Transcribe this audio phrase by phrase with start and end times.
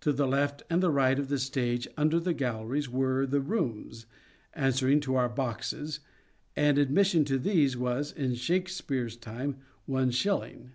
[0.00, 4.04] To the left and right of the stage under the galleries were the" rooms,"
[4.52, 6.00] answering to our boxes,
[6.56, 10.72] and admission to these was, in Shakespeare's time, one* shilling.